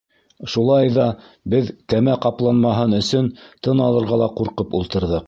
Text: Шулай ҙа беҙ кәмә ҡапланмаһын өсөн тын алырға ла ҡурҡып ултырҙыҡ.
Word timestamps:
Шулай 0.53 0.87
ҙа 0.95 1.03
беҙ 1.53 1.69
кәмә 1.93 2.15
ҡапланмаһын 2.25 2.97
өсөн 3.01 3.29
тын 3.69 3.85
алырға 3.89 4.19
ла 4.23 4.31
ҡурҡып 4.41 4.75
ултырҙыҡ. 4.81 5.19